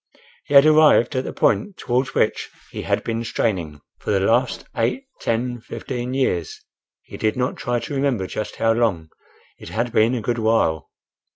[0.45, 4.65] He had arrived at the point towards which he had been straining for the last
[4.75, 10.89] eight—ten—fifteen years—he did not try to remember just how long—it had been a good while.